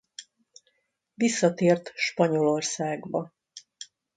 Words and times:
Visszatért 1.13 1.91
Spanyolországba. 1.95 3.33